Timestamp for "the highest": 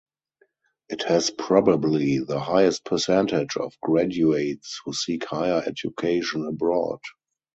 2.17-2.85